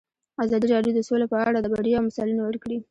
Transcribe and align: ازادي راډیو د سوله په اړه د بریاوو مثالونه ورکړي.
ازادي 0.43 0.67
راډیو 0.75 0.95
د 0.95 0.99
سوله 1.07 1.25
په 1.31 1.37
اړه 1.47 1.57
د 1.61 1.67
بریاوو 1.73 2.05
مثالونه 2.07 2.41
ورکړي. 2.45 2.77